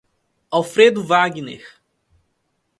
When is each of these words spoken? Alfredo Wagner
Alfredo 0.49 1.05
Wagner 1.09 1.61